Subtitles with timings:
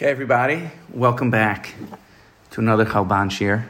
[0.00, 1.74] Okay, everybody, welcome back
[2.52, 3.68] to another Chalban Shir.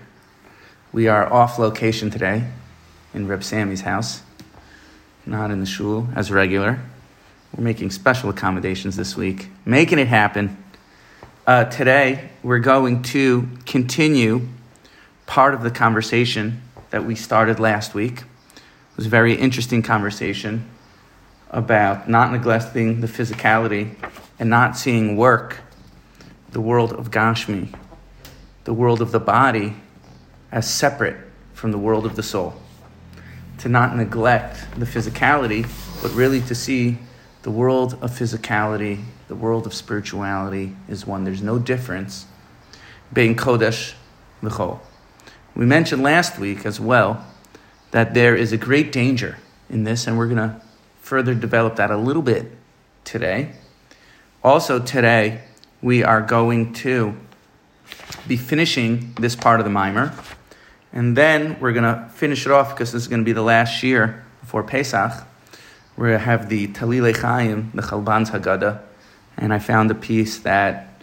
[0.93, 2.45] We are off location today
[3.13, 4.23] in Reb Sammy's house,
[5.27, 6.79] not in the shul as regular.
[7.53, 10.57] We're making special accommodations this week, making it happen.
[11.49, 14.47] Uh, today, we're going to continue
[15.27, 18.21] part of the conversation that we started last week.
[18.21, 20.71] It was a very interesting conversation
[21.51, 23.97] about not neglecting the physicality
[24.39, 25.57] and not seeing work,
[26.53, 27.75] the world of Gashmi,
[28.65, 29.75] the world of the body,
[30.53, 31.17] as separate
[31.55, 32.55] from the world of the soul.
[33.59, 35.69] To not neglect the physicality,
[36.03, 36.99] but really to see
[37.43, 41.25] the world of physicality, the world of spirituality is one.
[41.25, 42.27] There's no difference
[43.13, 43.95] being Kodesh
[44.43, 44.81] v'chol.
[45.55, 47.25] We mentioned last week as well
[47.91, 49.39] that there is a great danger
[49.69, 50.61] in this, and we're going to
[51.01, 52.51] further develop that a little bit
[53.05, 53.53] today.
[54.43, 55.43] Also, today,
[55.83, 57.17] we are going to
[58.29, 60.15] be finishing this part of the mimer,
[60.93, 63.43] and then we're going to finish it off because this is going to be the
[63.43, 65.13] last year before Pesach.
[65.97, 68.81] We're going to have the Talile Chaim, the Chalban's Haggadah,
[69.37, 71.03] and I found a piece that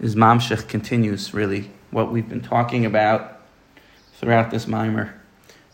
[0.00, 3.40] is Mamshech continues really what we've been talking about
[4.14, 5.14] throughout this mimer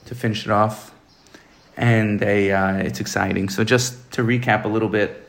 [0.06, 0.92] to finish it off
[1.77, 3.48] and they, uh, it's exciting.
[3.48, 5.28] So just to recap a little bit,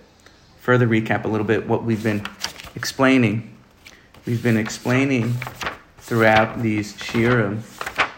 [0.60, 2.26] further recap a little bit what we've been
[2.76, 3.56] explaining.
[4.26, 5.36] We've been explaining
[5.98, 7.62] throughout these shirim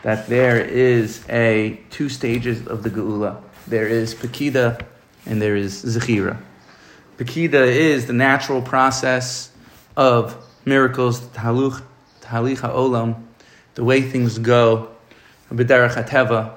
[0.04, 3.42] that there is a two stages of the geula.
[3.68, 4.82] There is pekida
[5.26, 6.38] and there is zechira.
[7.18, 9.52] Pekida is the natural process
[9.98, 11.82] of miracles, tahaluch,
[12.22, 13.24] tahalich ha'olam,
[13.76, 14.90] the way things go,
[15.52, 16.54] b'derech hateva.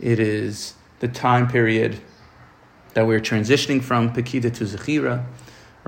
[0.00, 2.00] It is the time period
[2.94, 5.24] that we're transitioning from Pekida to Zechira,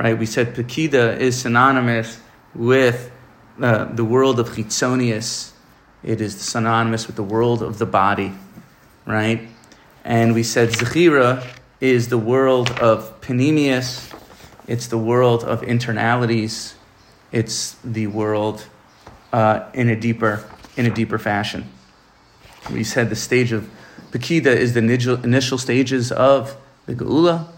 [0.00, 0.18] right?
[0.18, 2.18] We said Pekida is synonymous
[2.54, 3.12] with
[3.60, 5.52] uh, the world of Chitzonius.
[6.02, 8.32] It is synonymous with the world of the body,
[9.04, 9.46] right?
[10.02, 11.46] And we said Zechira
[11.82, 14.10] is the world of Panemius.
[14.66, 16.72] It's the world of internalities.
[17.30, 18.64] It's the world
[19.34, 21.70] uh, in a deeper in a deeper fashion.
[22.72, 23.68] We said the stage of
[24.12, 26.56] Pekida is the initial stages of
[26.86, 27.48] the Geula,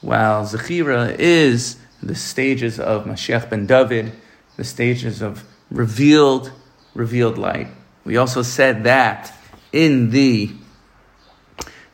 [0.00, 4.12] while Zechira is the stages of Mashiach ben David,
[4.56, 6.52] the stages of revealed,
[6.94, 7.68] revealed light.
[8.04, 9.32] We also said that
[9.72, 10.50] in the,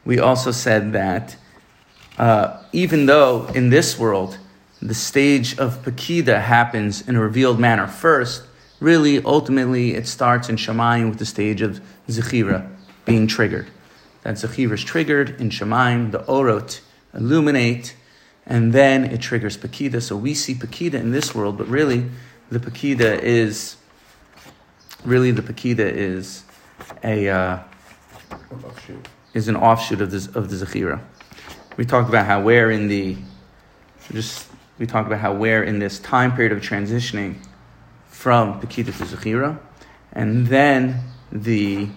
[0.04, 1.36] we also said that
[2.18, 4.38] uh, even though in this world
[4.82, 8.44] the stage of Pekida happens in a revealed manner first,
[8.80, 12.68] really ultimately it starts in Shemayim with the stage of Zechira
[13.04, 13.68] being triggered
[14.22, 16.80] that Zechir is triggered in Shemaim, the Orot
[17.14, 17.94] illuminate,
[18.50, 20.02] and then it triggers Pekida.
[20.02, 22.04] So we see Pekida in this world, but really
[22.50, 23.76] the Pekida is
[25.04, 26.42] really the Pekida is
[27.04, 27.58] a uh,
[29.32, 31.00] is an offshoot of the of the Zechira.
[31.76, 33.16] We talked about how where in the
[34.12, 37.36] just we talked about how where in this time period of transitioning
[38.08, 39.60] from Pekida to Zechira,
[40.12, 41.00] and then
[41.30, 41.88] the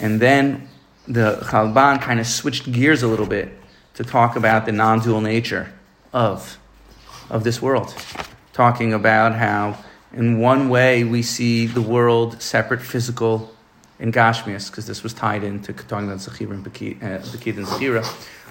[0.00, 0.66] and then
[1.06, 3.52] the Chalban kind of switched gears a little bit
[3.98, 5.72] to talk about the non dual nature
[6.12, 6.56] of,
[7.28, 7.92] of this world.
[8.52, 9.76] Talking about how,
[10.12, 13.52] in one way, we see the world separate, physical,
[13.98, 18.06] and Gashmias, because this was tied into talking about Zechira and Bekid uh, and Zechira.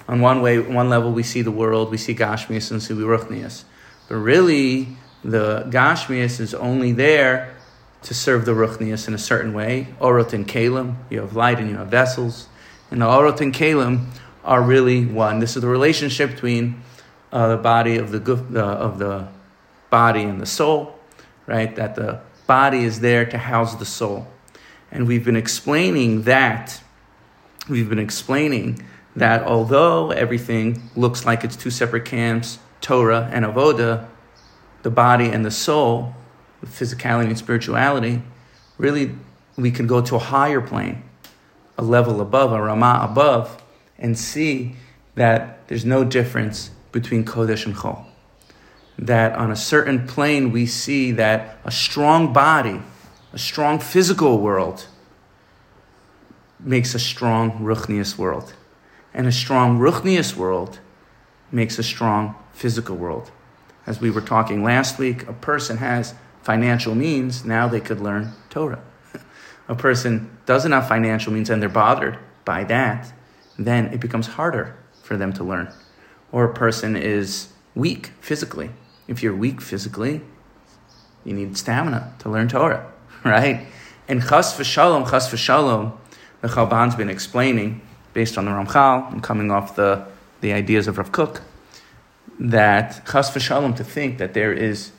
[0.06, 3.64] On one way, one level, we see the world, we see Gashmias and Subi
[4.06, 4.88] But really,
[5.24, 7.54] the Gashmias is only there
[8.02, 9.88] to serve the Ruchnias in a certain way.
[9.98, 12.48] Orot and Kalim, you have light and you have vessels.
[12.90, 14.08] And the Orot and Kalim
[14.44, 15.40] are really one.
[15.40, 16.82] This is the relationship between
[17.32, 19.28] uh, the body of the, uh, of the
[19.90, 20.98] body and the soul,
[21.46, 21.74] right?
[21.76, 24.26] That the body is there to house the soul.
[24.90, 26.82] And we've been explaining that,
[27.68, 28.82] we've been explaining
[29.16, 34.06] that although everything looks like it's two separate camps, Torah and Avoda,
[34.82, 36.14] the body and the soul,
[36.64, 38.22] physicality and spirituality,
[38.78, 39.14] really
[39.56, 41.02] we can go to a higher plane,
[41.76, 43.62] a level above, a Ramah above,
[43.98, 44.76] and see
[45.14, 48.04] that there's no difference between Kodesh and Chol.
[48.98, 52.80] That on a certain plane we see that a strong body,
[53.32, 54.86] a strong physical world,
[56.60, 58.54] makes a strong Ruchnius world.
[59.14, 60.80] And a strong Ruchnius world
[61.50, 63.30] makes a strong physical world.
[63.86, 68.32] As we were talking last week, a person has financial means, now they could learn
[68.50, 68.82] Torah.
[69.68, 73.12] a person doesn't have financial means and they're bothered by that,
[73.58, 75.72] then it becomes harder for them to learn.
[76.32, 78.70] Or a person is weak physically.
[79.06, 80.22] If you're weak physically,
[81.24, 82.90] You need stamina to learn Torah,
[83.24, 83.66] right?
[84.06, 85.92] And chas v'shalom, chas v'shalom,
[86.40, 87.82] the Chalban's been explaining,
[88.14, 90.06] based on the Ramchal, and coming off the,
[90.40, 91.42] the ideas of Rav Kook,
[92.38, 94.92] that chas v'shalom, to think that there is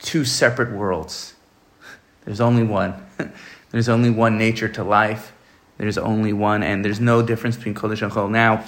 [0.00, 1.34] two separate worlds.
[2.24, 2.94] There's only one.
[3.70, 5.32] there's only one nature to life.
[5.78, 8.30] There's only one, and there's no difference between Kodesh and Chol.
[8.30, 8.64] Now,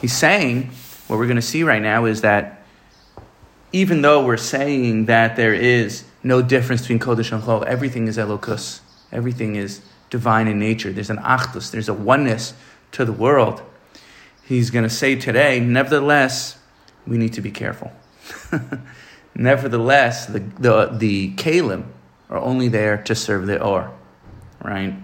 [0.00, 0.70] he's saying,
[1.08, 2.64] what we're going to see right now is that
[3.72, 8.18] even though we're saying that there is no difference between Kodesh and Chol, everything is
[8.18, 8.80] Elokus.
[9.10, 9.80] Everything is
[10.10, 10.92] divine in nature.
[10.92, 12.54] There's an Achdus, there's a oneness
[12.92, 13.62] to the world.
[14.44, 16.58] He's going to say today, nevertheless,
[17.06, 17.92] we need to be careful.
[19.34, 21.84] nevertheless, the, the, the Kalim
[22.28, 23.90] are only there to serve the Or,
[24.62, 24.94] right?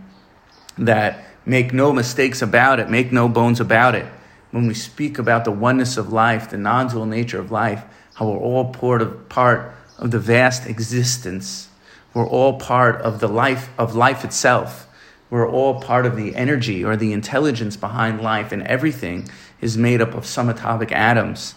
[0.77, 4.07] That make no mistakes about it, make no bones about it.
[4.51, 7.83] When we speak about the oneness of life, the non dual nature of life,
[8.15, 11.69] how we're all part of, part of the vast existence,
[12.15, 14.87] we're all part of the life of life itself.
[15.31, 19.29] We're all part of the energy or the intelligence behind life, and everything
[19.61, 21.55] is made up of subatomic atoms.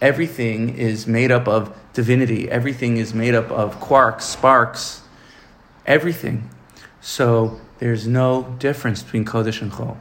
[0.00, 2.48] Everything is made up of divinity.
[2.48, 5.02] Everything is made up of quarks, sparks,
[5.84, 6.48] everything.
[7.00, 9.96] So there's no difference between Kodesh and Chol.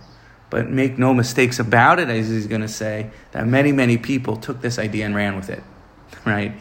[0.49, 4.37] But make no mistakes about it, as he's going to say, that many, many people
[4.37, 5.63] took this idea and ran with it,
[6.25, 6.53] right?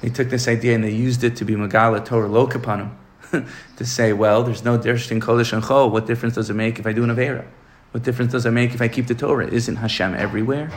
[0.00, 2.90] They took this idea and they used it to be Megala Torah Lokapanim
[3.76, 5.90] to say, well, there's no difference in Kodesh and Chol.
[5.90, 7.44] What difference does it make if I do an Avera?
[7.92, 9.46] What difference does it make if I keep the Torah?
[9.46, 10.70] Isn't Hashem everywhere?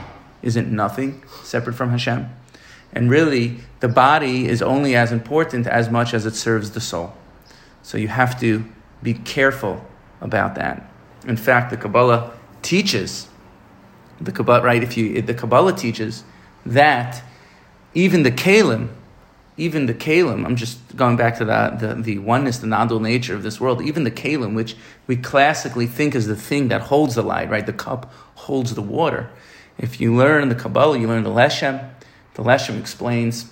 [0.44, 2.30] Isn't nothing separate from Hashem?
[2.94, 7.14] And really, the body is only as important as much as it serves the soul.
[7.82, 8.66] So you have to
[9.04, 9.86] be careful
[10.22, 10.90] about that.
[11.26, 13.28] In fact, the Kabbalah teaches,
[14.20, 14.82] the Kabbalah, right?
[14.84, 16.24] If you, the Kabbalah teaches
[16.66, 17.22] that
[17.94, 18.90] even the Kalim,
[19.58, 23.34] even the kalim, I'm just going back to that, the, the oneness, the non-dual nature
[23.34, 24.76] of this world, even the kalim, which
[25.08, 27.66] we classically think is the thing that holds the light, right?
[27.66, 29.32] The cup holds the water.
[29.78, 31.90] If you learn the Kabbalah, you learn the Leshem.
[32.36, 33.52] The Leshem explains,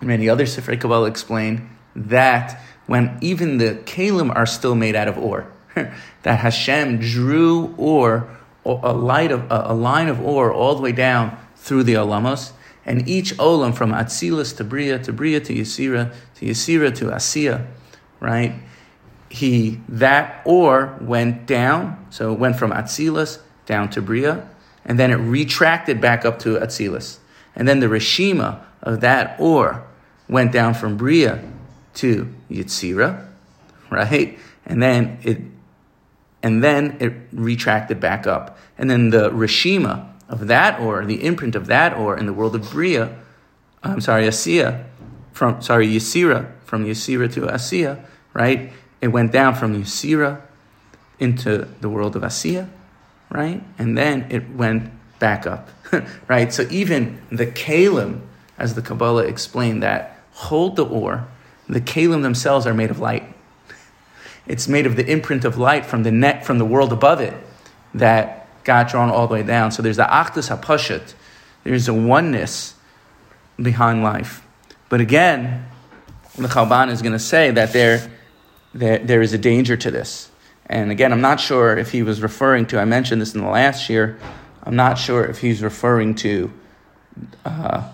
[0.00, 5.18] many other Sifrei Kabbalah explain, that when even the kalim are still made out of
[5.18, 8.28] ore, that Hashem drew ore,
[8.64, 12.52] a, light of, a line of ore all the way down through the olamos,
[12.84, 17.66] and each olam from Atzilus to Bria to Bria to Yisira to Yisira to Asiya,
[18.20, 18.54] right?
[19.28, 24.48] He that ore went down, so it went from Atzilus down to Bria,
[24.84, 27.18] and then it retracted back up to Atzilus.
[27.56, 29.84] And then the Rishima of that ore
[30.28, 31.42] went down from Bria
[31.94, 33.28] to Yitzira,
[33.90, 34.38] right?
[34.64, 35.38] And then it
[36.42, 38.56] and then it retracted back up.
[38.78, 42.54] And then the Rishima of that or, the imprint of that or in the world
[42.54, 43.16] of Bria,
[43.82, 44.84] I'm sorry, Asiya,
[45.32, 48.72] from, sorry, Yisira, from Yisira to Asiya, right?
[49.00, 50.40] It went down from Yisira
[51.18, 52.68] into the world of Asiya,
[53.30, 53.62] right?
[53.78, 55.68] And then it went back up,
[56.28, 56.52] right?
[56.52, 58.20] So even the Kalim,
[58.58, 61.26] as the Kabbalah explained, that hold the ore,
[61.68, 63.24] the Kalim themselves are made of light.
[64.46, 67.34] It's made of the imprint of light from the net, from the world above it,
[67.94, 69.72] that got drawn all the way down.
[69.72, 71.14] So there's the Achdus HaPashat,
[71.64, 72.74] there's a oneness
[73.60, 74.42] behind life.
[74.88, 75.66] But again,
[76.36, 78.10] the Chalban is going to say that there,
[78.74, 80.30] there, there is a danger to this.
[80.66, 83.48] And again, I'm not sure if he was referring to, I mentioned this in the
[83.48, 84.18] last year,
[84.62, 86.52] I'm not sure if he's referring to,
[87.44, 87.88] uh,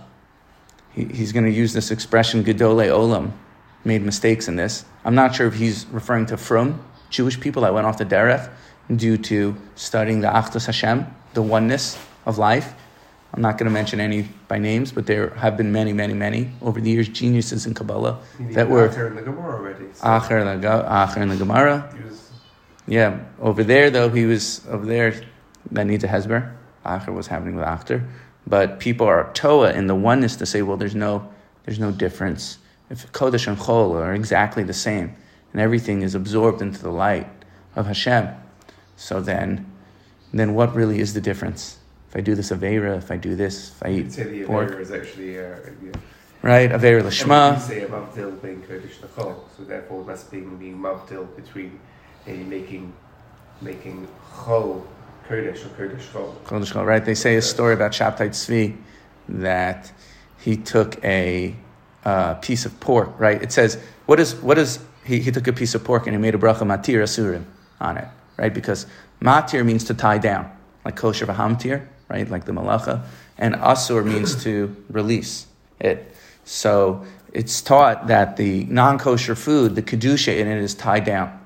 [0.93, 3.33] he, he's going to use this expression, Gedole Olam,
[3.85, 4.85] made mistakes in this.
[5.05, 8.51] I'm not sure if he's referring to from Jewish people that went off the Derech,
[8.97, 12.75] due to studying the Achdus Hashem, the oneness of life.
[13.35, 16.53] I'm not going to mention any by names, but there have been many, many, many
[16.61, 18.21] over the years geniuses in Kabbalah
[18.51, 19.87] that were Acher in the Gemara already.
[19.95, 20.05] So.
[20.05, 21.95] Acher in the Gemara.
[22.87, 25.15] Yeah, over there though he was over there.
[25.71, 26.55] That needs a hesber.
[26.85, 28.07] Acher was happening with Achter,
[28.47, 31.33] but people are toa in the oneness to say, well, there's no,
[31.65, 32.59] there's no difference.
[32.93, 35.17] If Kodesh and Chol are exactly the same,
[35.53, 37.27] and everything is absorbed into the light
[37.75, 38.29] of Hashem,
[38.97, 39.73] so then,
[40.31, 41.79] then what really is the difference?
[42.11, 44.79] If I do this Avera, if I do this, if I eat say the pork.
[44.79, 45.93] Is actually, uh, yeah.
[46.43, 47.59] Right, Avera Lashma.
[47.59, 51.81] Say a Mavdil being Kodesh Nachol, so therefore that's being being Mavdil between
[52.29, 52.93] uh, making
[53.63, 54.85] making Chol
[55.27, 56.37] Kodesh or Kodesh Chol.
[56.45, 57.03] Kodesh Chol, right?
[57.03, 58.77] They say a story about Shabtai Tzvi
[59.29, 59.91] that
[60.37, 61.55] he took a
[62.05, 63.43] uh, piece of pork, right?
[63.43, 66.21] It says, what is, what is, he, he took a piece of pork and he
[66.21, 67.45] made a bracha matir asurim
[67.81, 68.53] on it right?
[68.53, 68.87] Because
[69.21, 70.51] matir means to tie down,
[70.85, 72.29] like kosher v'hamtir, right?
[72.29, 73.05] Like the malacha.
[73.39, 75.47] And asur means to release
[75.81, 76.15] it.
[76.45, 81.41] So it's taught that the non kosher food, the kedusha in it, is tied down,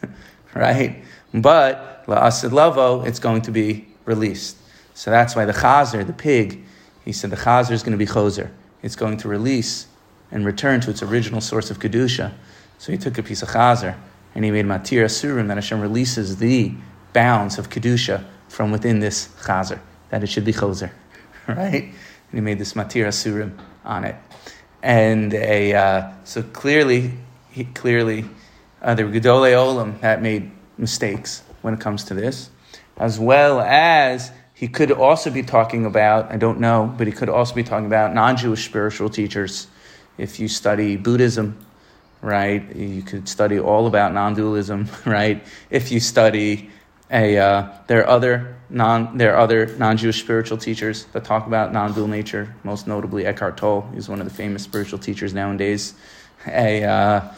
[0.54, 1.02] right?
[1.32, 4.56] But la'asid lavo, it's going to be released.
[4.94, 6.64] So that's why the chazer, the pig,
[7.04, 8.50] he said the chazer is going to be choser.
[8.82, 9.86] It's going to release
[10.30, 12.32] and return to its original source of kedusha.
[12.78, 13.96] So he took a piece of chazer
[14.34, 16.72] and he made matir asurim that Hashem releases the
[17.12, 19.80] bounds of kedusha from within this chazer,
[20.10, 20.90] that it should be choser,
[21.48, 21.84] right?
[21.84, 24.16] And he made this matir asurim on it
[24.82, 27.12] and a uh, so clearly,
[27.50, 28.24] he, clearly,
[28.82, 32.50] uh, the Gedolei Olam that made mistakes when it comes to this,
[32.96, 37.28] as well as he could also be talking about I don't know, but he could
[37.28, 39.66] also be talking about non-Jewish spiritual teachers.
[40.18, 41.64] If you study Buddhism,
[42.20, 45.46] right, you could study all about non-dualism, right?
[45.70, 46.70] If you study
[47.10, 51.72] a, uh, there are other non there are other non-Jewish spiritual teachers that talk about
[51.72, 52.54] non-dual nature.
[52.64, 55.94] Most notably, Eckhart Tolle is one of the famous spiritual teachers nowadays.
[56.46, 57.34] A, uh,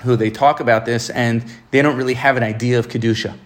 [0.00, 3.36] who they talk about this, and they don't really have an idea of kedusha,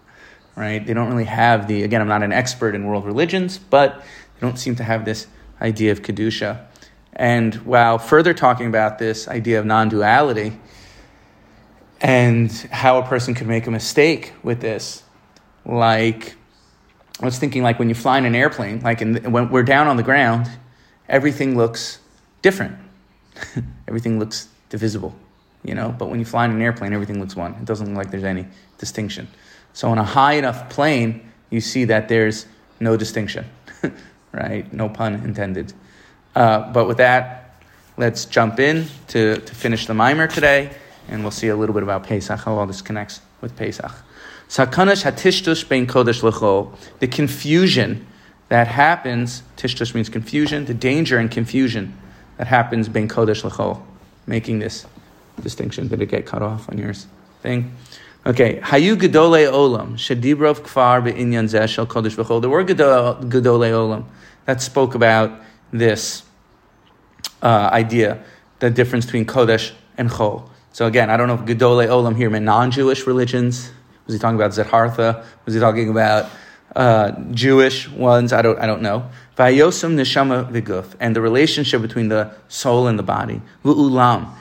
[0.56, 0.84] right?
[0.84, 1.82] They don't really have the.
[1.82, 5.26] Again, I'm not an expert in world religions, but they don't seem to have this
[5.60, 6.66] idea of kedusha.
[7.12, 10.58] And while further talking about this idea of non-duality
[12.00, 15.02] and how a person could make a mistake with this,
[15.64, 16.34] like
[17.20, 19.86] I was thinking like when you fly in an airplane, like in, when we're down
[19.86, 20.50] on the ground,
[21.08, 21.98] everything looks
[22.40, 22.76] different.
[23.88, 25.14] everything looks divisible,
[25.62, 25.94] you know.
[25.96, 27.52] But when you fly in an airplane, everything looks one.
[27.54, 28.46] It doesn't look like there's any
[28.78, 29.28] distinction.
[29.72, 32.46] So on a high enough plane, you see that there's
[32.80, 33.46] no distinction,
[34.32, 34.70] right?
[34.72, 35.72] No pun intended.
[36.34, 37.54] Uh, but with that,
[37.96, 40.70] let's jump in to, to finish the mimer today,
[41.08, 43.92] and we'll see a little bit about Pesach, how all this connects with Pesach.
[44.48, 46.76] Sakanash hatishtush bein kodesh lechol.
[46.98, 48.06] The confusion
[48.48, 51.96] that happens, tishtush means confusion, the danger and confusion
[52.36, 53.80] that happens bein kodesh lechol.
[54.26, 54.86] Making this
[55.40, 55.88] distinction.
[55.88, 57.06] Did it get cut off on yours
[57.40, 57.74] thing?
[58.24, 62.40] Okay, hayu gedole olam shedibrov kfar be'inyan zeh shel kodesh v'chol.
[62.40, 64.04] There were gedole olam
[64.44, 65.32] that spoke about
[65.72, 66.22] this
[67.42, 68.22] uh, idea,
[68.60, 70.48] the difference between kodesh and chol.
[70.72, 73.72] So again, I don't know if gedole olam here meant non-Jewish religions,
[74.06, 75.24] was he talking about Siddhartha?
[75.44, 76.30] Was he talking about
[76.74, 78.32] uh, Jewish ones?
[78.32, 79.08] I don't, I don't know.
[79.36, 83.40] Vayosam neshama and the relationship between the soul and the body.
[83.64, 84.34] V'ulam.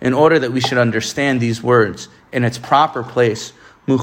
[0.00, 3.52] In order that we should understand these words in its proper place,
[3.88, 3.96] we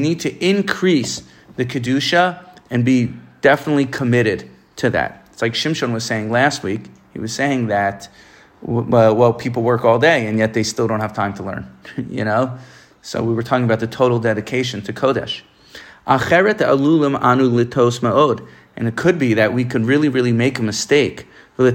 [0.00, 1.22] need to increase
[1.56, 2.38] the kedusha
[2.70, 3.12] and be
[3.42, 5.28] definitely committed to that.
[5.30, 6.86] It's like Shimshon was saying last week.
[7.12, 8.08] He was saying that,
[8.62, 11.70] well, people work all day and yet they still don't have time to learn,
[12.08, 12.56] you know?
[13.02, 15.42] So we were talking about the total dedication to Kodesh.
[16.06, 18.46] Acheret alulim anu litos ma'od.
[18.76, 21.26] And it could be that we could really, really make a mistake.
[21.56, 21.68] And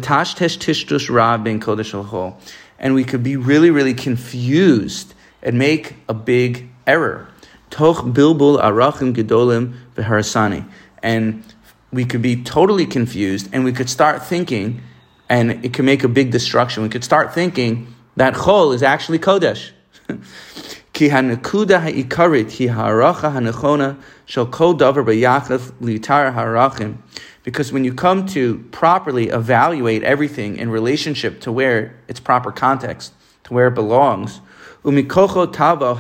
[2.94, 7.28] we could be really, really confused and make a big error.
[7.70, 10.68] Toch bilbul arachim gedolim v'harasani.
[11.02, 11.44] And
[11.92, 14.82] we could be totally confused and we could start thinking,
[15.30, 16.84] and it could make a big destruction.
[16.84, 19.72] We could start thinking that chol is actually kodesh.
[20.94, 26.98] Ki hanakuda ha'ikarit hi haracha hanechona shel kol davar b'yachaf litar harachim.
[27.44, 33.14] Because when you come to properly evaluate everything in relationship to where its proper context,
[33.46, 34.42] to where it belongs,
[34.84, 35.96] umikocho tavo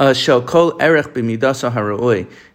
[0.00, 1.16] uh, shel kol erech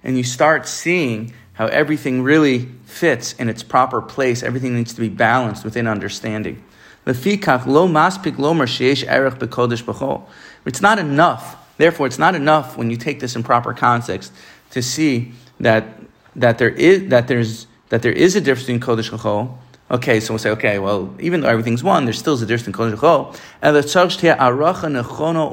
[0.04, 4.42] and you start seeing how everything really fits in its proper place.
[4.44, 6.64] Everything needs to be balanced within understanding.
[7.06, 7.26] It's
[10.82, 11.58] not enough.
[11.78, 14.32] Therefore, it's not enough when you take this in proper context
[14.72, 15.86] to see that
[16.36, 19.58] that there is that there's that there is a difference between kodesh chol.
[19.92, 22.74] Okay, so we'll say, okay, well, even though everything's one, there's still a difference in
[22.74, 23.38] kodesh chol.
[23.62, 25.52] And the aracha nechono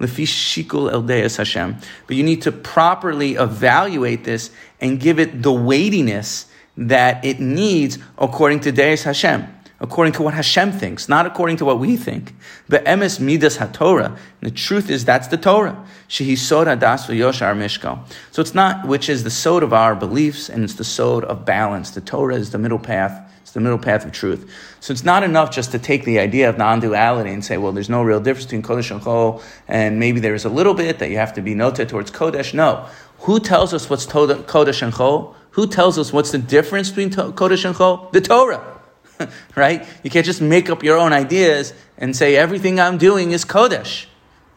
[0.00, 1.76] shikul eldeas Hashem.
[2.06, 4.50] But you need to properly evaluate this
[4.80, 9.46] and give it the weightiness that it needs according to Deus Hashem,
[9.78, 12.34] according to what Hashem thinks, not according to what we think.
[12.68, 14.16] But emes midas haTorah.
[14.40, 15.84] The truth is that's the Torah.
[16.08, 18.00] Shehi soda das yoshar mishkal.
[18.30, 21.44] So it's not which is the sod of our beliefs, and it's the sod of
[21.44, 21.90] balance.
[21.90, 24.50] The Torah is the middle path It's the middle path of truth.
[24.80, 27.88] So it's not enough just to take the idea of non-duality and say, well, there's
[27.88, 31.10] no real difference between Kodesh and Chol, and maybe there is a little bit that
[31.10, 32.52] you have to be noted towards Kodesh.
[32.52, 32.88] No.
[33.20, 35.36] Who tells us what's Kodesh and Chol?
[35.50, 38.10] Who tells us what's the difference between Kodesh and Chol?
[38.10, 38.75] The Torah.
[39.56, 39.86] right?
[40.02, 44.06] You can't just make up your own ideas and say everything I'm doing is Kodesh.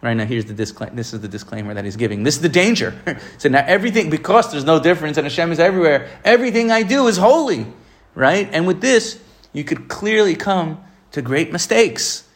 [0.01, 0.95] Right now, here's the disclaimer.
[0.95, 2.23] This is the disclaimer that he's giving.
[2.23, 3.19] This is the danger.
[3.37, 7.17] so now everything, because there's no difference and Hashem is everywhere, everything I do is
[7.17, 7.65] holy,
[8.15, 8.49] right?
[8.51, 9.19] And with this,
[9.51, 12.27] you could clearly come to great mistakes.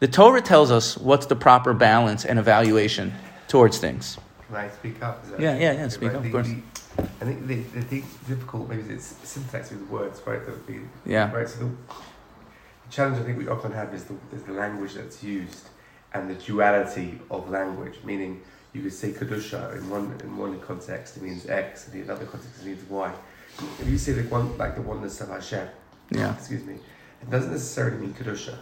[0.00, 3.14] The Torah tells us what's the proper balance and evaluation
[3.48, 4.18] towards things.
[4.48, 5.24] Can I speak up?
[5.38, 6.48] Yeah, yeah, yeah, speak up, of course.
[6.96, 10.44] The- I think the, the thing difficult maybe it's syntax with words, right?
[10.44, 11.32] The, the, Yeah.
[11.32, 11.48] Right.
[11.48, 15.22] So the, the challenge I think we often have is the, is the language that's
[15.22, 15.68] used
[16.14, 17.96] and the duality of language.
[18.04, 22.02] Meaning, you could say kedusha in one in one context it means X, and in
[22.02, 23.12] another context it means Y.
[23.80, 25.66] If you say the one like the oneness of Hashem,
[26.10, 26.34] Yeah.
[26.34, 26.74] excuse me,
[27.22, 28.54] it doesn't necessarily mean kedusha.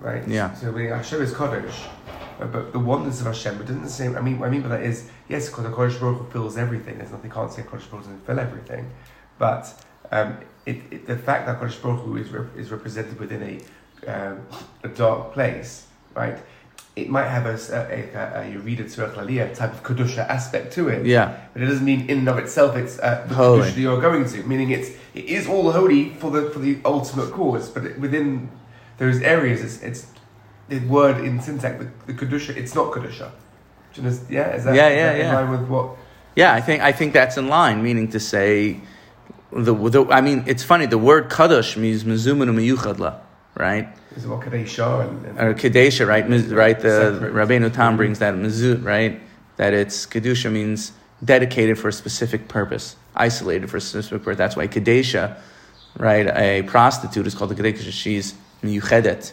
[0.00, 0.26] Right.
[0.26, 0.52] Yeah.
[0.54, 1.86] So mean, Hashem is Kodesh,
[2.42, 4.08] but, but the oneness of Hashem, it doesn't say.
[4.14, 6.56] I mean, what I mean by that is yes, because the Kodesh Baruch Hu fills
[6.56, 6.98] everything.
[6.98, 8.90] There's nothing can't say Kodesh Baruch Hu doesn't fill everything,
[9.38, 9.72] but
[10.10, 13.54] um, it, it, the fact that Kodesh Baruch Hu is rep- is represented within a
[14.12, 14.46] um,
[14.82, 16.38] a dark place, right?
[16.94, 20.88] It might have a, a, a, a Yerida Tzurach Laliyah type of Kedusha aspect to
[20.88, 21.34] it, Yeah.
[21.54, 23.60] but it doesn't mean in and of itself it's uh, the Holy.
[23.62, 24.42] Kedusha that you're going to.
[24.42, 28.50] Meaning it's it is all holy for the for the ultimate cause, but it, within
[28.98, 30.06] those areas, it's, it's
[30.68, 32.56] the word in syntax, the, the kedusha.
[32.56, 33.30] It's not kedusha.
[33.94, 34.02] You?
[34.30, 35.28] Yeah, is that, Yeah, is yeah, that yeah.
[35.28, 35.96] in line with what?
[36.34, 38.80] Yeah, I think I think that's in line, meaning to say,
[39.52, 40.86] the, the I mean, it's funny.
[40.86, 43.20] The word kadosh means mezumenu miyuchadla,
[43.54, 43.88] right?
[44.16, 46.26] Is what kedusha and, and Or kadesha, right?
[46.26, 46.78] Miz- Right.
[46.80, 47.34] The Separate.
[47.34, 49.20] Rabbeinu Tam brings that mezut, right?
[49.56, 50.92] That it's kedusha means
[51.22, 54.38] dedicated for a specific purpose, isolated for a specific purpose.
[54.38, 55.38] That's why kadesha,
[55.98, 56.26] right?
[56.34, 57.92] A prostitute is called a kadesha.
[57.92, 59.32] She's miyuchedet.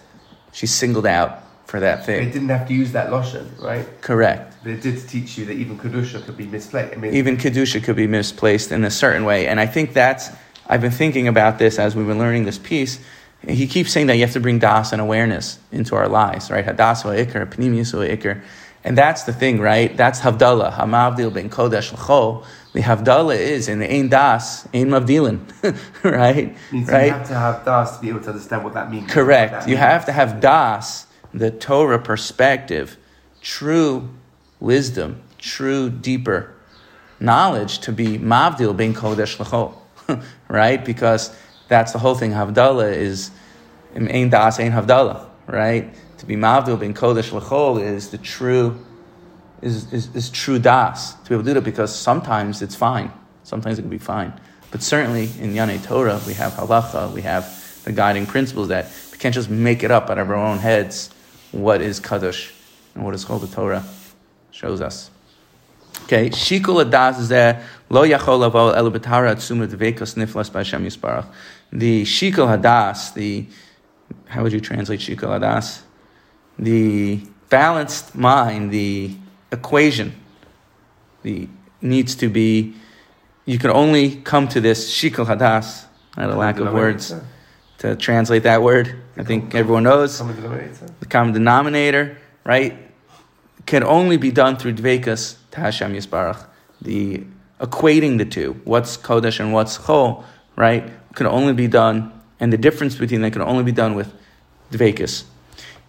[0.52, 2.26] She's singled out for that thing.
[2.26, 3.86] they didn't have to use that lotion, right?
[4.02, 4.56] Correct.
[4.64, 6.94] But it did teach you that even kedusha could be misplaced.
[6.94, 10.30] I mean, even kedusha could be misplaced in a certain way, and I think that's.
[10.68, 13.00] I've been thinking about this as we've been learning this piece.
[13.48, 16.66] He keeps saying that you have to bring das and awareness into our lives, right?
[16.66, 18.42] Hadas ikr, pnimius wa ikr.
[18.84, 19.96] And that's the thing, right?
[19.96, 20.74] That's Havdalah.
[20.74, 22.46] Hamavdil ben Kodesh l'chol.
[22.74, 25.40] The Havdalah is in the Ein Das, Ein Mavdilin,
[26.04, 26.56] right?
[26.72, 27.12] means you right?
[27.12, 29.12] have to have das to be able to understand what that means.
[29.12, 29.52] Correct.
[29.52, 29.80] that You means.
[29.80, 32.96] have to have Das, the Torah perspective,
[33.42, 34.10] true
[34.60, 36.54] wisdom, true deeper
[37.20, 39.74] knowledge to be Mavdil ben Kodesh l'chol,
[40.48, 40.86] right?
[40.86, 41.36] Because
[41.68, 42.32] that's the whole thing.
[42.32, 43.32] Havdalah is
[43.96, 45.94] Ein Das, Ein Havdalah, right?
[46.20, 48.86] To be Mavdil ben Kodesh l'chol is the true,
[49.62, 51.14] is, is, is true Das.
[51.14, 53.12] To be able to do that because sometimes it's fine.
[53.44, 54.34] Sometimes it can be fine.
[54.70, 59.18] But certainly in Yanei Torah, we have halacha, we have the guiding principles that we
[59.18, 61.10] can't just make it up out of our own heads
[61.52, 62.54] what is Kaddish
[62.94, 63.84] and what is called the Torah
[64.52, 65.10] shows us.
[66.04, 71.26] Okay, shikul adas zeh lo yachol lavo el b'tara atzuma dveikos niflas b'Hashem yisparach.
[71.72, 73.48] The shikul hadas, the
[74.28, 75.82] how would you translate shikul hadas?
[76.60, 79.16] The balanced mind, the
[79.52, 80.14] equation,
[81.24, 81.48] the
[81.82, 82.76] needs to be.
[83.46, 85.86] You can only come to this shikul hadas.
[86.18, 87.16] I had a lack of words
[87.80, 88.94] to translate that word.
[89.18, 92.78] I think everyone knows the common denominator, right,
[93.66, 96.46] can only be done through dvekas to Hashem Yisbarach.
[96.82, 97.24] The
[97.60, 100.24] equating the two, what's kodesh and what's chol,
[100.56, 104.14] right, can only be done, and the difference between them can only be done with
[104.72, 105.24] dvekas.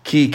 [0.07, 0.33] In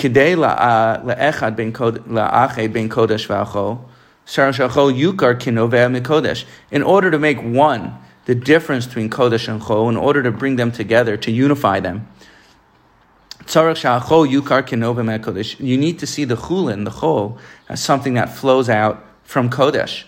[6.84, 10.72] order to make one, the difference between kodesh and chol, in order to bring them
[10.72, 12.08] together, to unify them.
[13.48, 13.74] You
[15.78, 17.38] need to see the chulin, the chol,
[17.70, 20.06] as something that flows out from kodesh,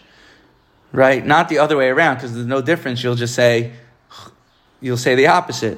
[0.92, 1.24] right?
[1.26, 3.04] Not the other way around, because there's no difference.
[3.04, 3.74] You'll just say,
[4.82, 5.78] you'll say the opposite.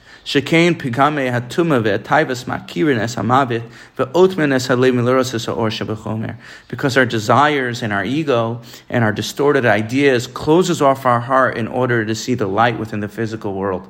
[0.23, 6.37] Shekain pigame hatuma ve'ataivas makirin es hamavit ve'otmen es halev.
[6.67, 11.67] Because our desires and our ego and our distorted ideas closes off our heart in
[11.67, 13.87] order to see the light within the physical world.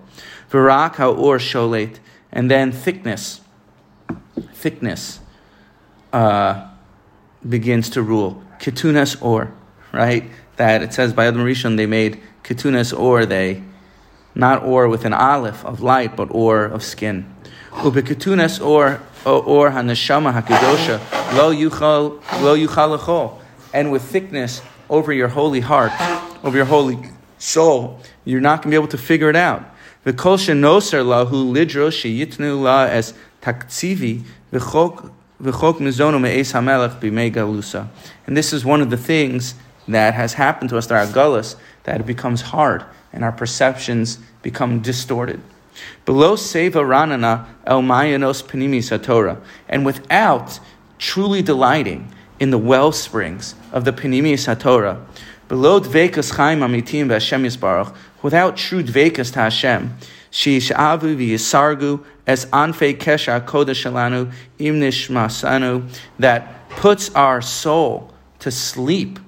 [0.49, 1.99] V'rak ha'or sholet.
[2.31, 3.41] And then thickness.
[4.53, 5.19] Thickness.
[6.13, 6.69] Uh,
[7.47, 8.41] begins to rule.
[8.59, 9.53] Ketunas or,
[9.91, 10.29] right?
[10.55, 13.63] That it says by Adam Rishon they made ketunas or, they,
[14.35, 17.33] not or with an aleph of light, but or of skin.
[17.71, 20.99] Ubeketunas or, or haneshama hakadosha,
[21.37, 23.39] lo yuchal, lo yuchal.
[23.73, 25.91] And with thickness over your holy heart,
[26.43, 26.99] over your holy
[27.37, 29.63] soul, you're not going to be able to figure it out.
[30.05, 37.87] V'kol shenoser lahu lidro sheyitnu la as takzivi v'chok v'chok mizono me'es hamelech b'mei galusa.
[38.25, 39.55] And this is one of the things
[39.87, 44.19] that has happened to us through our gullus, that it becomes hard and our perceptions
[44.41, 45.41] become distorted.
[46.05, 50.59] Below seva ranana el mayanos panimis Torah, and without
[50.97, 55.05] truly delighting in the well springs of the panimis Torah,
[55.47, 59.95] below dvekas chaim amitim v'Hashem yisbarach, without true dvekas to Hashem,
[60.31, 69.19] sheishavu v'yisargu es anfe kesha kodesh shalanu imnish masanu, that puts our soul to sleep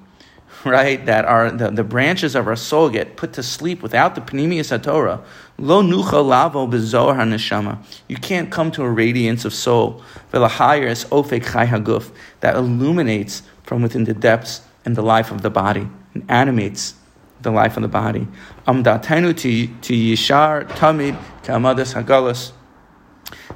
[0.65, 4.21] right, that are the, the branches of our soul get put to sleep without the
[4.21, 5.21] Panemius Torah,
[5.58, 7.84] lo nucha lavo bezor haneshama.
[8.08, 13.43] You can't come to a radiance of soul, v'lahayir es ofek chai haguf, that illuminates
[13.63, 16.95] from within the depths and the life of the body, and animates
[17.41, 18.28] the life of the body.
[18.67, 22.52] Amdatenu to yishar tamid ka'amadas hagalas.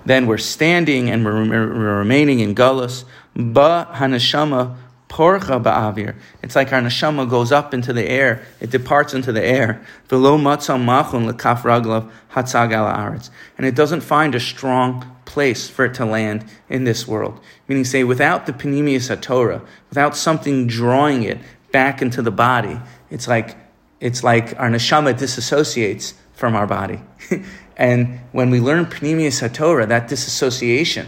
[0.05, 3.03] Then we're standing and we're, we're remaining in galus,
[3.35, 4.75] Ba haneshama
[5.09, 6.15] Porcha ba'avir.
[6.43, 8.45] It's like our neshama goes up into the air.
[8.59, 9.81] It departs into the air.
[10.09, 13.19] V'lo matzah machun lekaf raglav hatzag al
[13.57, 17.39] And it doesn't find a strong place for it to land in this world.
[17.67, 21.37] Meaning, say, without the panemius Torah, without something drawing it
[21.71, 23.55] back into the body, it's like,
[23.99, 27.01] it's like our neshama disassociates from our body.
[27.77, 31.07] and when we learn panemius Torah, that disassociation,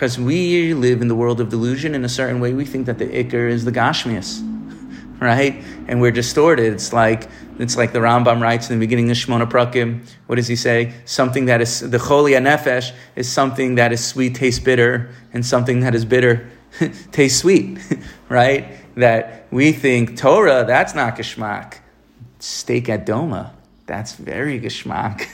[0.00, 2.54] because we live in the world of delusion in a certain way.
[2.54, 4.40] We think that the ikr is the gashmias,
[5.20, 5.62] right?
[5.88, 6.72] And we're distorted.
[6.72, 10.08] It's like it's like the Rambam writes in the beginning of Shmona Prakim.
[10.26, 10.94] What does he say?
[11.04, 15.80] Something that is the choli nefesh is something that is sweet tastes bitter, and something
[15.80, 16.48] that is bitter
[17.12, 17.78] tastes sweet,
[18.30, 18.68] right?
[18.94, 21.74] That we think Torah that's not geschmack.
[22.38, 23.50] Steak at Doma
[23.90, 25.26] that's very geschmack,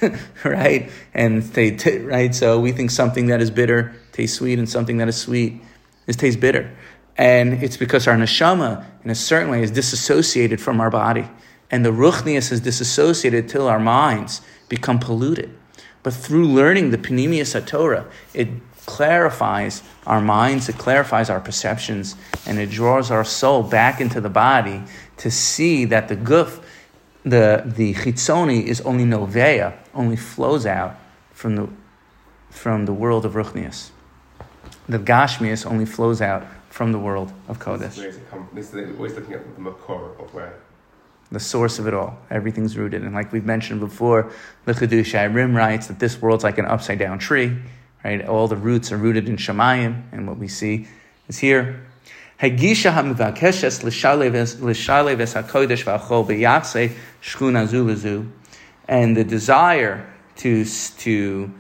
[0.43, 0.91] right?
[1.13, 2.35] And they, t- right?
[2.35, 5.61] So we think something that is bitter tastes sweet, and something that is sweet
[6.07, 6.75] is tastes bitter,
[7.17, 11.29] and it's because our neshama, in a certain way, is disassociated from our body,
[11.71, 15.51] and the ruchnius is disassociated till our minds become polluted.
[16.03, 18.49] But through learning the Panemius Torah, it
[18.87, 22.15] clarifies our minds, it clarifies our perceptions,
[22.47, 24.83] and it draws our soul back into the body
[25.19, 26.63] to see that the guf
[27.25, 30.95] the the chitzoni is only novea, only flows out
[31.33, 31.69] from the
[32.51, 33.91] from the world of ruchnius.
[34.89, 37.97] The gashmius only flows out from the world of kodesh.
[37.97, 40.55] This is always looking at the makor of where
[41.33, 42.19] the source of it all.
[42.31, 43.03] Everything's rooted.
[43.03, 44.31] And like we've mentioned before,
[44.65, 47.57] the Chedush Rim writes that this world's like an upside down tree,
[48.05, 48.25] right?
[48.27, 50.87] All the roots are rooted in Shemayim, and what we see
[51.29, 51.85] is here.
[52.41, 58.33] Hagisha hamivakeshes l'shalev hakodesh v'achol b'yachse shchuna zu
[58.87, 61.53] and the desire to to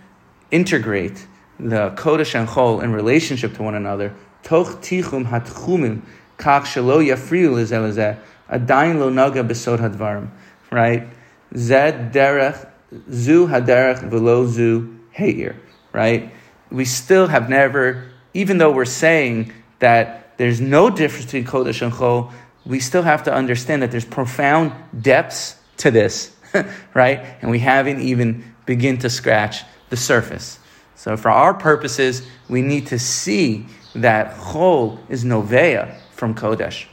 [0.50, 1.26] integrate
[1.58, 4.14] the kodesh and chol in relationship to one another.
[4.42, 6.02] Toch tichum hatchumim
[6.38, 8.18] kach shelo yafriu lezel
[8.50, 10.28] adayin lo naga besod hadvarim.
[10.70, 11.08] Right,
[11.56, 12.68] zed derech
[13.10, 15.56] zu haderech velo zu heir.
[15.92, 16.32] Right,
[16.70, 21.92] we still have never, even though we're saying that there's no difference between Kodesh and
[21.92, 22.32] Chol.
[22.64, 26.34] We still have to understand that there's profound depths to this,
[26.94, 27.20] right?
[27.40, 30.58] And we haven't even begin to scratch the surface.
[30.96, 36.86] So for our purposes, we need to see that Chol is Novea from Kodesh.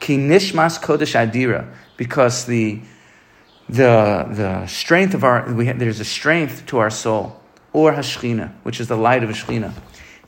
[0.00, 2.80] Ki Nishmas Kodesh Adira, because the,
[3.68, 7.40] the, the strength of our, we have, there's a strength to our soul,
[7.72, 9.72] or Hashchina, which is the light of Hashchina.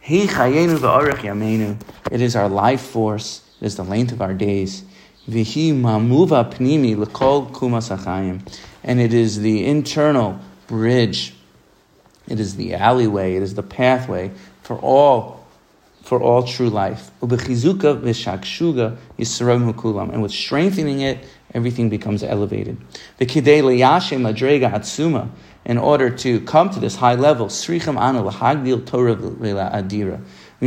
[0.07, 3.43] It is our life force.
[3.61, 4.85] It is the length of our days.
[5.27, 7.91] Vihi mamuva pnimi l'kol kumas
[8.83, 11.34] And it is the internal bridge.
[12.29, 13.37] It is the alleyway.
[13.37, 14.33] It is the pathway
[14.63, 15.47] for all,
[16.03, 17.11] for all true life.
[17.21, 17.31] And
[20.23, 21.19] with strengthening it,
[21.55, 22.77] everything becomes elevated
[25.67, 27.49] in order to come to this high level.
[27.49, 27.79] We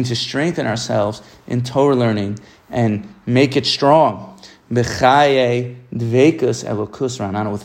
[0.01, 2.39] need to strengthen ourselves in Torah learning
[2.69, 4.39] and make it strong.
[4.69, 4.99] With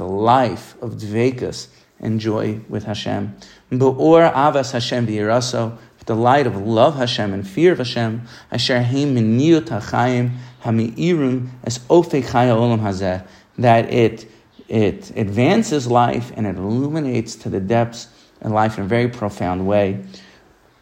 [0.00, 1.68] a life of dvekus
[2.00, 3.36] and joy with Hashem.
[3.78, 8.22] Be'or avas Hashem v'yiraso the light of love Hashem and fear of Hashem.
[8.50, 13.24] Asher heim miniyot hachayim hami'irum as ofek olam hazeh
[13.58, 14.30] that it
[14.68, 18.08] it advances life and it illuminates to the depths
[18.40, 20.02] of life in a very profound way.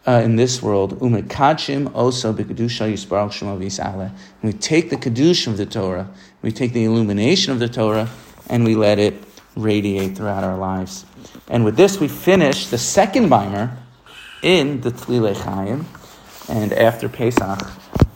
[0.07, 4.11] Uh, in this world, umekachim also b'kedusha yisbarach shema
[4.43, 6.09] We take the kedusha of the Torah,
[6.41, 8.09] we take the illumination of the Torah,
[8.49, 11.05] and we let it radiate throughout our lives.
[11.49, 13.77] And with this, we finish the second mimer
[14.43, 15.87] in the Tlile Chaim,
[16.49, 17.71] and after Pesach,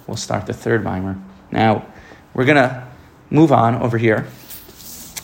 [0.07, 1.18] we'll start the third mimer.
[1.51, 1.87] Now,
[2.33, 2.88] we're gonna
[3.31, 4.27] move on over here.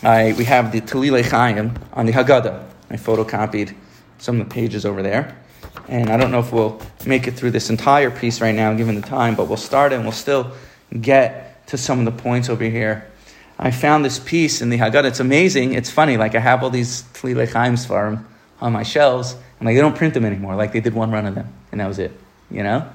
[0.02, 2.66] I, we have the Tlile Chaim on the Haggadah.
[2.90, 3.74] I photocopied
[4.18, 5.36] some of the pages over there.
[5.88, 8.94] And I don't know if we'll make it through this entire piece right now, given
[8.94, 10.52] the time, but we'll start and we'll still
[11.00, 13.09] get to some of the points over here.
[13.62, 15.04] I found this piece in the Haggadah.
[15.04, 15.74] It's amazing.
[15.74, 16.16] It's funny.
[16.16, 18.26] Like I have all these Tlile Chaims farm
[18.58, 20.56] on my shelves, and like they don't print them anymore.
[20.56, 22.12] Like they did one run of them, and that was it.
[22.50, 22.90] You know.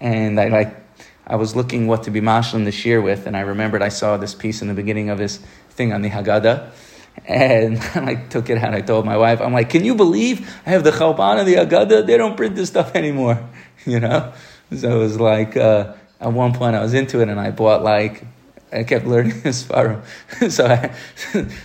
[0.00, 0.74] And I like
[1.26, 4.16] I was looking what to be mashlim this year with, and I remembered I saw
[4.16, 5.38] this piece in the beginning of his
[5.70, 6.70] thing on the Haggadah,
[7.26, 8.74] and I took it out.
[8.74, 11.54] I told my wife, I'm like, can you believe I have the Chalban and the
[11.54, 12.06] Haggadah?
[12.06, 13.48] They don't print this stuff anymore,
[13.86, 14.32] you know?
[14.74, 17.82] So it was like, uh, at one point I was into it and I bought
[17.82, 18.24] like,
[18.72, 20.02] I kept learning this farm.
[20.48, 20.94] so I,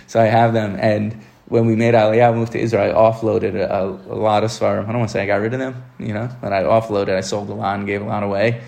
[0.06, 0.76] so I have them.
[0.80, 4.84] And when we made Aliyah, moved to Israel, I offloaded a, a lot of Svarim.
[4.84, 7.16] I don't want to say I got rid of them, you know, but I offloaded,
[7.16, 8.62] I sold a lot and gave a lot away.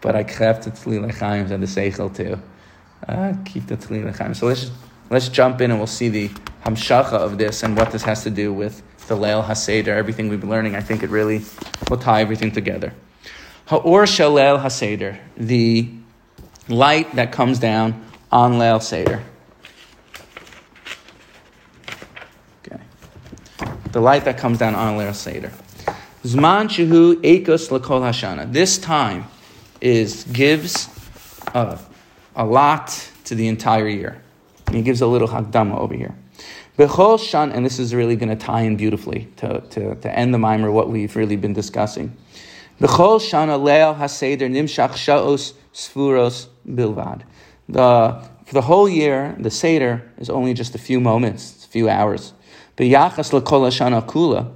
[0.00, 2.40] But I kept the Tlil Chaim and the Seichel too.
[3.08, 4.34] Uh, keep the Tlil Chaim.
[4.34, 4.70] So let's
[5.10, 6.28] Let's jump in and we'll see the
[6.64, 10.40] hamshacha of this and what this has to do with the Leil HaSeder, everything we've
[10.40, 10.76] been learning.
[10.76, 11.42] I think it really
[11.88, 12.92] will tie everything together.
[13.68, 15.90] Ha'or Shalel HaSeder, the
[16.68, 19.22] light that comes down on Leil Seder.
[22.66, 22.80] Okay.
[23.92, 25.52] The light that comes down on Leil Seder.
[26.24, 28.52] Zman Shehu Ekos Lakol Hashana.
[28.52, 29.26] This time
[29.80, 30.88] is gives
[31.54, 31.78] a,
[32.36, 34.20] a lot to the entire year.
[34.70, 36.14] He gives a little hakdama over here.
[36.76, 40.32] Bechol shan, and this is really going to tie in beautifully to, to, to end
[40.32, 42.16] the mimer, what we've really been discussing.
[42.80, 47.22] Bechol shana leil haseder nimshach shaos sfuros bilvad.
[47.68, 51.88] The, for the whole year, the seder is only just a few moments, a few
[51.88, 52.32] hours.
[52.76, 54.50] B'yachas lekol shana kula,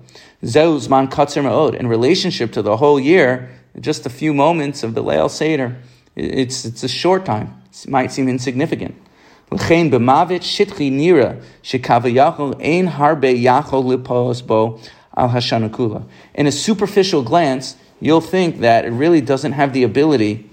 [0.44, 1.74] zeus man katzer ma'od.
[1.74, 5.76] In relationship to the whole year, just a few moments of the leil seder,
[6.16, 7.62] it's, it's a short time.
[7.70, 8.96] It might seem insignificant.
[9.50, 16.04] L'chein b'mavet shitchi nira shekavayachol ein harbe yachol lipos al hashanakula.
[16.34, 20.48] In a superficial glance, you'll think that it really doesn't have the ability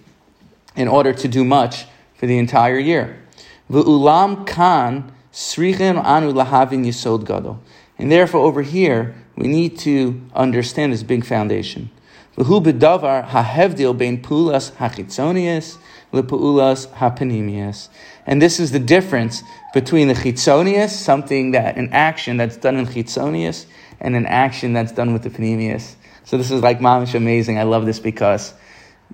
[0.80, 3.22] in order to do much for the entire year.
[3.70, 7.60] V'ulam kan srichen anu lahavin yisod gadol.
[7.98, 11.89] And therefore, over here, we need to understand this big foundation.
[12.38, 15.78] V'hu b'davar hahevdil bein pulas hachitzonius
[16.13, 17.89] lepu'ulas hapanimias.
[18.26, 22.86] And this is the difference between the chitzonius, something that, an action that's done in
[22.86, 23.65] chitzonius,
[24.00, 25.96] and an action that's done with the panemius.
[26.24, 27.58] So this is like mamish amazing.
[27.58, 28.54] I love this because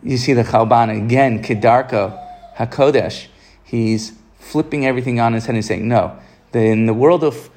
[0.03, 2.19] you see the Chalban again, Kedarko,
[2.55, 3.27] Hakodesh.
[3.63, 6.17] He's flipping everything on his head and saying, no,
[6.53, 7.49] in the world of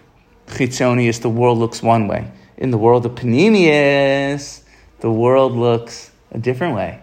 [0.46, 2.30] chitzonius, the world looks one way.
[2.56, 4.62] In the world of panemius,
[5.00, 7.00] the world looks a different way.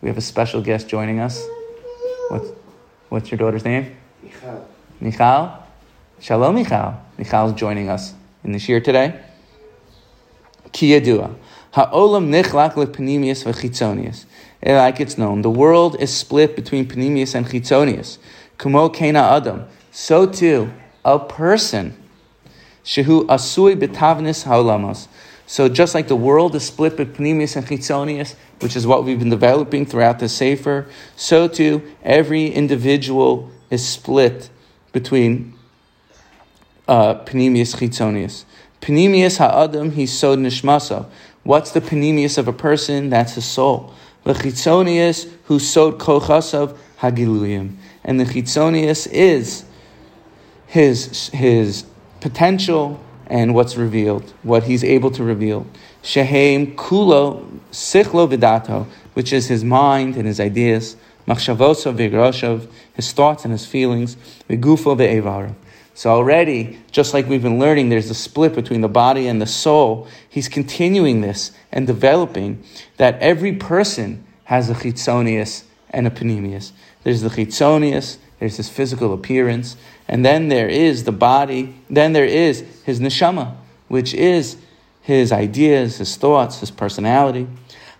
[0.00, 1.46] We have a special guest joining us.
[2.28, 2.48] What's,
[3.10, 3.94] what's your daughter's name?
[4.22, 4.68] Michal.
[5.00, 5.66] Michal?
[6.20, 7.00] Shalom, Michal.
[7.18, 9.20] Michal's joining us in this year today.
[10.72, 11.34] Kiyadua.
[11.72, 14.24] Ha'olam nichlak lepanimius v'chitzonius.
[14.64, 18.18] Like it's known, the world is split between panimius and chitzonius.
[18.58, 19.66] Kumo kena adam.
[19.90, 20.70] So too,
[21.04, 21.96] a person.
[22.84, 25.08] Shehu asui betavnis ha'olamos.
[25.46, 29.18] So just like the world is split between panimius and chitzonius, which is what we've
[29.18, 34.50] been developing throughout the Sefer, so too every individual is split
[34.92, 35.54] between
[36.88, 38.44] uh, Panemius Chitzonius.
[38.80, 41.06] Panemius ha'adam he sod nishmasa.
[41.50, 43.10] What's the panemius of a person?
[43.10, 43.92] That's his soul.
[44.22, 47.74] The chitzonius who sod kochasav hagiluyim.
[48.04, 49.64] And the chitzonius is
[50.68, 51.86] his, his
[52.20, 55.66] potential and what's revealed, what he's able to reveal.
[56.02, 60.94] Shehem kulo sichlo vidato, which is his mind and his ideas.
[61.26, 64.14] Machshavoso v'groshav, his thoughts and his feelings.
[64.48, 65.56] V'gufo ve'evarav.
[66.00, 69.46] So already, just like we've been learning, there's a split between the body and the
[69.46, 70.08] soul.
[70.30, 72.64] He's continuing this and developing
[72.96, 76.72] that every person has a chitzonius and a panemius.
[77.02, 79.76] There's the chitzonius, there's his physical appearance,
[80.08, 83.54] and then there is the body, then there is his neshama,
[83.88, 84.56] which is
[85.02, 87.46] his ideas, his thoughts, his personality.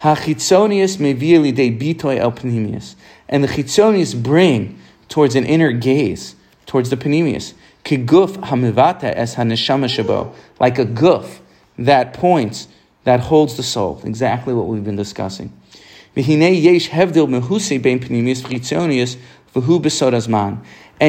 [0.01, 2.95] Hachitzonius mevili de bitoy el panemius.
[3.29, 6.35] And the chitzonius bring towards an inner gaze,
[6.65, 7.53] towards the panemius.
[7.85, 10.35] Kiguf hamivata es haneshama shabo.
[10.59, 11.41] Like a guf
[11.79, 12.69] that points,
[13.05, 14.01] that holds the soul.
[14.05, 15.53] Exactly what we've been discussing.
[16.17, 16.27] And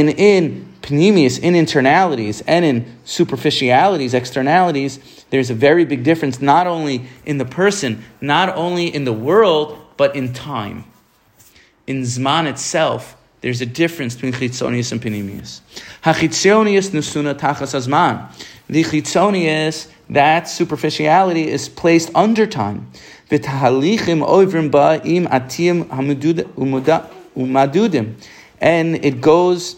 [0.09, 7.07] in panemius in internalities and in superficialities, externalities, there's a very big difference not only
[7.25, 10.85] in the person, not only in the world, but in time.
[11.87, 15.61] In Zman itself, there's a difference between chitzonius and panemius.
[16.03, 18.31] Hachitzonius nusuna tachas azman.
[18.67, 22.91] The chitzonius, that superficiality is placed under time.
[23.31, 25.85] V'tahalichim ovrim ba im atim
[27.35, 28.15] umadudim.
[28.59, 29.75] And it goes,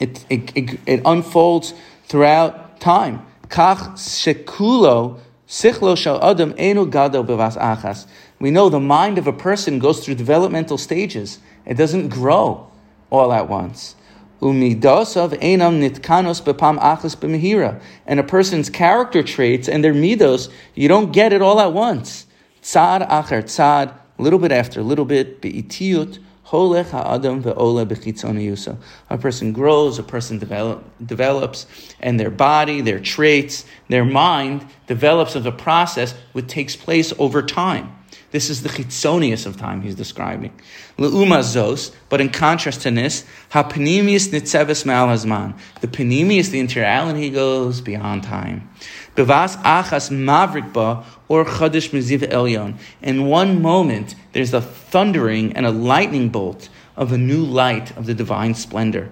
[0.00, 1.74] it, it, it, it unfolds
[2.06, 3.24] throughout time.
[3.46, 8.06] Kach shekulo sichlo shal adam enu gadol bevas achas.
[8.40, 11.38] We know the mind of a person goes through developmental stages.
[11.64, 12.71] It doesn't grow
[13.12, 13.94] all at once.
[14.40, 17.80] Umidosav enam nitkanos bepam achas.
[18.06, 22.26] And a person's character traits and their midos, you don't get it all at once.
[22.62, 28.76] Tzad acher tzad, little bit after little bit, be'itiyut, holech ha'adam ve'ole bechitzoniyusa.
[29.10, 31.66] A person grows, a person develop, develops,
[32.00, 37.42] and their body, their traits, their mind develops as a process which takes place over
[37.42, 37.96] time.
[38.32, 40.58] This is the chitzonius of time he's describing.
[40.96, 45.56] Le'umazos, but in contrast to this, ha'panemius nitzeves mal hazman.
[45.82, 48.70] The panemius, the interality, goes beyond time.
[49.14, 52.78] Bevas achas mavrikba or chadish meziv elyon.
[53.02, 58.06] In one moment, there's a thundering and a lightning bolt of a new light of
[58.06, 59.10] the divine splendor.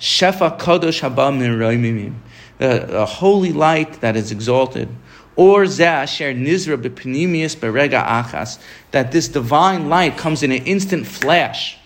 [0.00, 2.22] Shefa kadosh haba min
[2.58, 4.88] a holy light that is exalted
[5.36, 8.58] or asher nizra bepanemius berega achas,
[8.90, 11.78] that this divine light comes in an instant flash.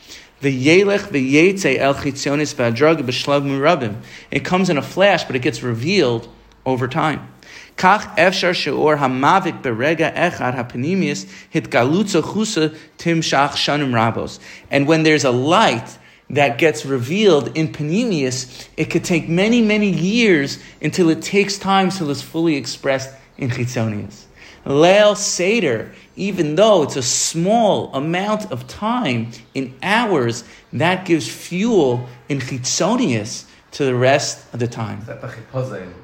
[0.42, 3.96] V'yelech v'yetze el chitzionis v'adrag b'shlav murabim.
[4.30, 6.28] It comes in a flash, but it gets revealed
[6.64, 7.32] over time.
[7.76, 14.38] Kach efshar sheor hamavik berega echad hapanemius hit galutza chusa timshach shanim rabos.
[14.70, 15.98] And when there's a light
[16.30, 21.90] that gets revealed in Panemius, it could take many, many years until it takes time
[21.90, 24.24] till it's fully expressed in Chitzonius.
[24.64, 32.08] Leil Seder, even though it's a small amount of time in hours, that gives fuel
[32.28, 35.02] in Chitzonius to the rest of the time.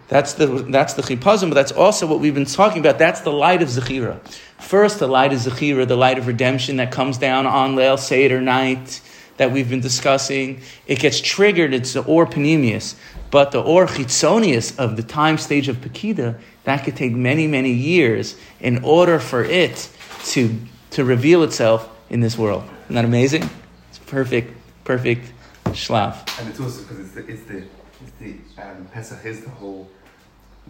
[0.09, 2.99] That's the that's the chipazim, but that's also what we've been talking about.
[2.99, 4.21] That's the light of Zechira.
[4.59, 8.43] First, the light of Zechira, the light of redemption that comes down on Leil Seder
[8.43, 9.01] night
[9.39, 10.61] that we've been discussing.
[10.87, 11.73] It gets triggered.
[11.73, 12.95] It's the or panemius,
[13.31, 17.73] but the or chitzonius of the time stage of Pekida that could take many, many
[17.73, 19.91] years in order for it
[20.27, 20.57] to,
[20.91, 22.65] to reveal itself in this world.
[22.85, 23.49] Isn't that amazing?
[23.89, 25.33] It's perfect, perfect
[25.67, 26.17] shlav.
[26.39, 29.89] And it's also because it's the, it's the, it's the um, Pesach is the whole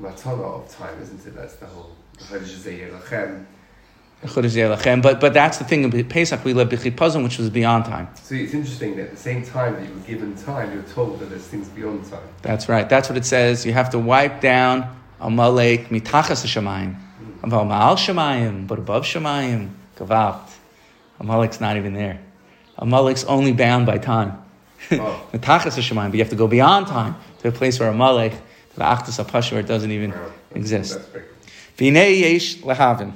[0.00, 1.35] matana of time, isn't it?
[1.35, 1.90] That's the whole
[5.00, 8.09] but but that's the thing about Pesach we live b'chipazon, which was beyond time.
[8.22, 10.88] So it's interesting that at the same time that you were given time, you were
[10.88, 12.22] told that there's things beyond time.
[12.42, 12.88] That's right.
[12.88, 13.66] That's what it says.
[13.66, 16.97] You have to wipe down Amalek mitachas Shemayim.
[17.43, 20.51] Aval ma'al Shemayim, but above Shemayim, gavalt.
[21.21, 22.21] Amalek's not even there.
[22.77, 24.43] Amalek's only bound by time.
[24.91, 25.29] Oh.
[25.33, 28.33] Mitachas Shemayim, but you have to go beyond time to a place where Amalek,
[28.75, 30.33] the Achtas Apasha, where it doesn't even wow.
[30.55, 30.99] exist.
[31.79, 33.13] V'nei yesh lahavin.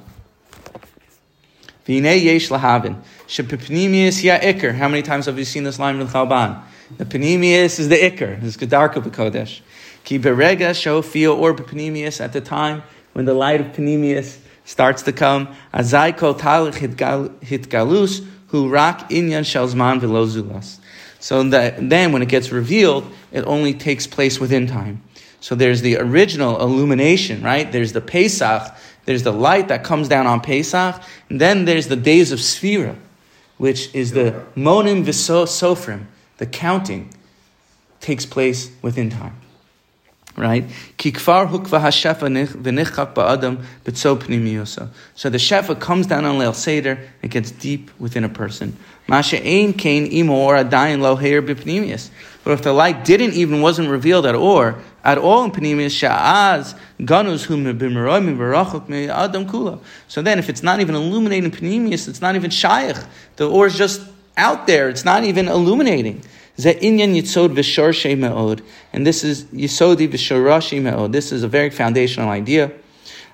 [1.87, 3.03] V'nei yesh lahavin.
[3.27, 4.75] Shepipnimius ya ikr.
[4.75, 6.63] How many times have you seen this line with Chalban?
[6.97, 8.43] The panemius is the ikr.
[8.45, 9.61] It's Gedarka b'kodesh.
[10.07, 15.13] Ki berega shofio or panemius at the time when the light of panemius starts to
[15.13, 15.49] come.
[15.75, 20.79] Azai kol hitgalus hu rak inyan shalzman velozulas.
[21.19, 25.03] So that, then when it gets revealed, it only takes place within time.
[25.41, 27.71] So there's the original illumination, right?
[27.71, 31.97] There's the Pesach, there's the light that comes down on Pesach, and then there's the
[31.97, 32.95] days of Sphira,
[33.57, 37.13] which is the monim v'sofrim, the counting
[38.01, 39.35] takes place within time
[40.37, 40.65] right?
[40.69, 41.19] So the
[45.39, 48.77] shefa comes down on Leil Seder, it gets deep within a person.
[49.09, 51.01] Masha adayin.
[52.45, 56.79] But if the light didn't even, wasn't revealed at or, at all in Panemius, Sha'az,
[57.01, 59.81] Ganus, whom b'merayim Adam Kula.
[60.09, 62.97] So then, if it's not even illuminating Panemius, it's not even Shaykh.
[63.37, 64.01] The or is just
[64.37, 66.23] out there, it's not even illuminating.
[66.57, 68.63] Inyan Yitzod V'Sharshe.
[68.93, 71.13] And this is Yisodi V'Sharashi Me'od.
[71.13, 72.73] This is a very foundational idea.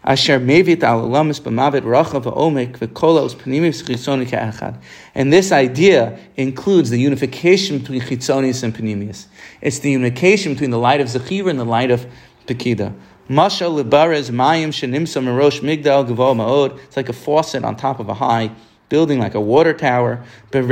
[0.05, 4.77] Asher Mevit Al Alamis B'Mavet Racha V'Omek V'Kolos Panimis Chitzoni Ke'echad.
[5.15, 9.27] And this idea includes the unification between Chitzonis and Panimius.
[9.61, 12.07] It's the unification between the light of Zechira and the light of
[12.47, 12.93] Pekida.
[13.29, 16.77] Masha Libarez Mayim Shenimsa Merosh Migdal Gavo Ma'od.
[16.81, 18.51] It's like a faucet on top of a high
[18.93, 20.23] building like a water tower.
[20.51, 20.69] When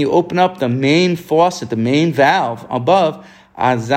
[0.00, 3.26] you open up the main faucet, the main valve above.
[3.56, 3.96] Then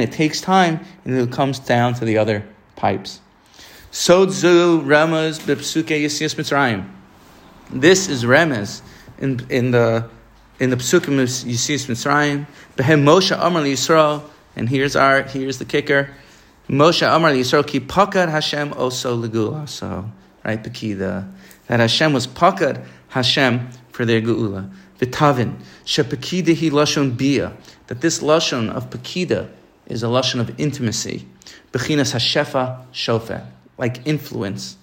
[0.00, 3.20] it takes time and it comes down to the other pipes.
[3.90, 6.86] Sodzu remez bepsuke yisias mitzrayim.
[7.70, 8.82] This is remez
[9.18, 10.10] in in the
[10.60, 12.46] in the psukim Yisias Mitzrayim.
[12.76, 14.22] Behem Moshe Amar Yisrael,
[14.56, 16.10] and here's our here's the kicker.
[16.68, 19.68] Moshe Amar Yisrael ki pakad Hashem oso legula.
[19.68, 20.10] So
[20.44, 21.30] right, Pekida
[21.66, 24.70] that Hashem was pakad Hashem for their geula.
[24.98, 27.52] V'tavin shepekida hi lashon bia.
[27.86, 29.50] That this lashon of pekida
[29.86, 31.26] is a lashon of intimacy.
[31.72, 33.46] Bechinas hashefa shofet,
[33.76, 34.76] like influence.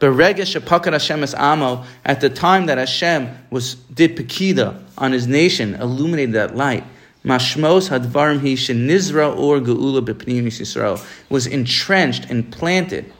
[0.00, 1.84] Beregesh shepakad Hashem es amo.
[2.04, 6.84] At the time that Hashem was did pekida on his nation, illuminated that light.
[7.26, 13.12] Mashmos hadvarim hi shenizra or geula b'pnim Yisrael was entrenched and planted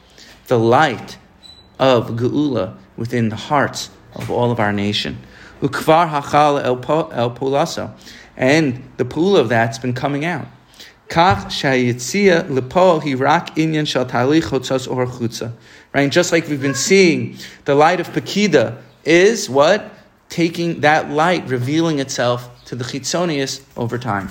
[0.47, 1.17] the light
[1.77, 5.17] of geula within the hearts of all of our nation.
[5.59, 6.77] Ukvar hachal el
[7.31, 7.97] pulasa.
[8.37, 10.47] And the pool of that's been coming out.
[11.09, 15.51] Kach shayitzia lepo hirak inyan shal talich chotzos or chutza.
[15.93, 16.09] Right?
[16.09, 17.35] Just like we've been seeing,
[17.65, 19.91] the light of Pekida is what?
[20.29, 24.27] Taking that light, revealing itself to the chitzonius over time.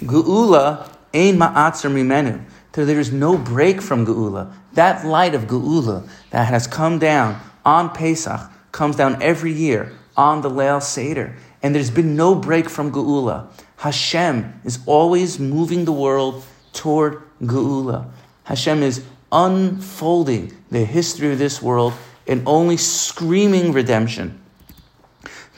[0.00, 2.44] Geula ein ma'atzer mimenu.
[2.72, 4.52] There is no break from Geula.
[4.72, 10.40] That light of Geula that has come down on Pesach comes down every year on
[10.40, 11.36] the Leil Seder.
[11.62, 13.48] And there's been no break from Geula.
[13.76, 18.10] Hashem is always moving the world toward Geula.
[18.44, 21.92] Hashem is unfolding the history of this world
[22.26, 24.41] and only screaming redemption.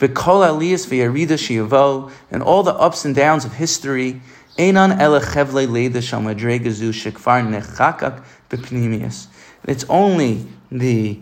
[0.00, 4.20] V'kol aliyas v'yarida shiyavo, and all the ups and downs of history,
[4.58, 9.28] einan ele chevle leida shamadregazu shekvar nechakak b'pnimius.
[9.66, 11.20] It's only the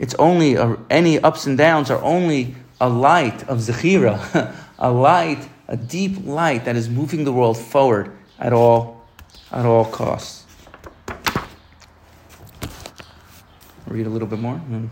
[0.00, 5.46] it's only a, any ups and downs are only a light of Zechira, a light,
[5.68, 9.06] a deep light that is moving the world forward at all,
[9.52, 10.46] at all costs.
[13.86, 14.54] Read a little bit more.
[14.54, 14.88] Mm.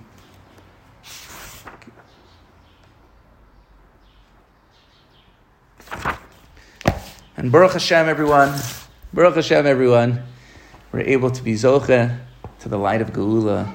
[7.39, 8.53] And Baruch Hashem, everyone.
[9.15, 10.25] Baruch Hashem, everyone.
[10.91, 12.19] We're able to be Zoche
[12.59, 13.73] to the light of Geula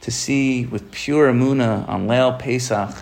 [0.00, 2.92] to see with pure amuna on Leil Pesach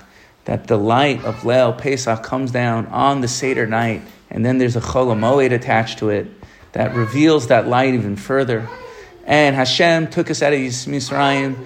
[0.44, 4.76] that the light of Leil Pesach comes down on the Seder night, and then there's
[4.76, 6.26] a Chol Moed attached to it
[6.72, 8.68] that reveals that light even further.
[9.24, 11.56] And Hashem took us out of Yisrael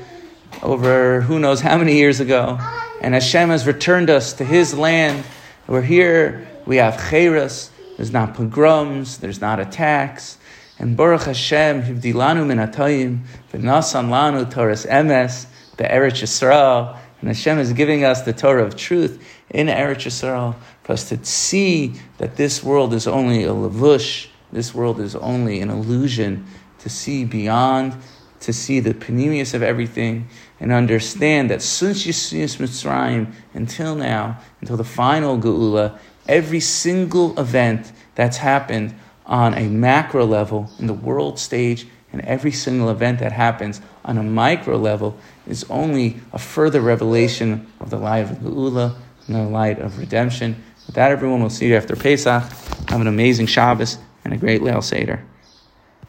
[0.62, 2.61] over who knows how many years ago,
[3.01, 5.24] and Hashem has returned us to His land.
[5.66, 6.47] We're here.
[6.64, 7.70] We have cheras.
[7.97, 9.18] There's not pogroms.
[9.18, 10.38] There's not attacks.
[10.78, 15.47] And Baruch Hashem, Hivdilanu min V'nasan lanu Torah's emes,
[15.78, 20.55] the Eretz Yisrael, and Hashem is giving us the Torah of truth in Eretz Yisrael
[20.82, 25.61] for us to see that this world is only a lavush, this world is only
[25.61, 26.47] an illusion,
[26.80, 27.97] to see beyond,
[28.40, 30.28] to see the panemius of everything,
[30.61, 37.92] and understand that since Yisrael Mitzrayim until now, until the final Geula, every single event
[38.14, 38.94] that's happened
[39.26, 44.16] on a macro level in the world stage, and every single event that happens on
[44.16, 48.96] a micro level is only a further revelation of the light of Geula
[49.26, 50.62] and the light of redemption.
[50.86, 52.44] With that, everyone, will see you after Pesach.
[52.88, 55.22] Have an amazing Shabbos and a great Leil Seder.